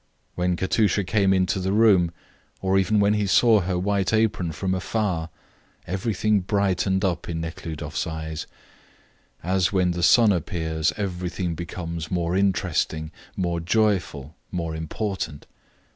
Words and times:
When 0.33 0.55
Katusha 0.55 1.03
came 1.03 1.31
into 1.31 1.59
the 1.59 1.71
room, 1.71 2.09
or 2.59 2.79
even 2.79 2.99
when 2.99 3.13
he 3.13 3.27
saw 3.27 3.59
her 3.59 3.77
white 3.77 4.11
apron 4.11 4.51
from 4.51 4.73
afar, 4.73 5.29
everything 5.85 6.39
brightened 6.39 7.05
up 7.05 7.29
in 7.29 7.39
Nekhludoff's 7.39 8.07
eyes, 8.07 8.47
as 9.43 9.71
when 9.71 9.91
the 9.91 10.01
sun 10.01 10.31
appears 10.31 10.91
everything 10.97 11.53
becomes 11.53 12.09
more 12.09 12.35
interesting, 12.35 13.11
more 13.37 13.59
joyful, 13.59 14.35
more 14.51 14.75
important. 14.75 15.45